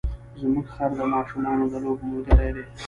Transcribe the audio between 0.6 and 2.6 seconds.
خر د ماشومانو د لوبو ملګری